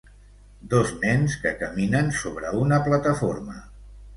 Dos 0.73 0.93
nens 1.03 1.35
que 1.45 1.51
caminen 1.61 2.11
sobre 2.23 2.55
una 2.63 2.81
plataforma. 2.89 3.63